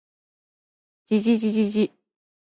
[1.05, 1.93] じじじじじ